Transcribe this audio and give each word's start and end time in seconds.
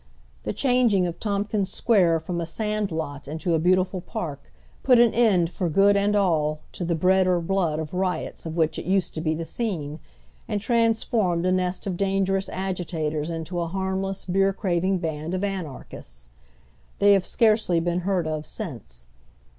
The 0.45 0.51
changing 0.51 1.05
of 1.05 1.19
Tompkins 1.19 1.71
Square 1.71 2.21
from 2.21 2.41
a 2.41 2.45
sand 2.47 2.91
lot 2.91 3.27
into 3.27 3.53
a 3.53 3.59
beautiful 3.59 4.01
park 4.01 4.51
put 4.81 4.99
an 4.99 5.13
end 5.13 5.51
for 5.51 5.69
good 5.69 5.95
and 5.95 6.15
all 6.15 6.61
to 6.71 6.83
the 6.83 6.95
"Bread 6.95 7.27
or 7.27 7.39
Blood" 7.39 7.87
riots 7.93 8.47
of 8.47 8.55
which 8.57 8.79
it 8.79 8.85
used 8.85 9.13
to 9.13 9.21
be 9.21 9.35
the 9.35 9.45
scene, 9.45 9.99
and 10.47 10.59
ti 10.59 10.73
ansformed 10.73 11.45
a 11.45 11.51
nest 11.51 11.85
of 11.85 11.97
dangerous 11.97 12.49
agitators 12.49 13.29
into 13.29 13.59
a 13.61 13.67
harmless, 13.67 14.25
beer 14.25 14.53
craving 14.53 14.97
band 14.97 15.35
of 15.35 15.43
Anarchists, 15.43 16.29
They 16.97 17.13
have 17.13 17.23
scarcely 17.27 17.79
been 17.79 17.99
heard 17.99 18.25
of 18.25 18.47
since. 18.47 19.05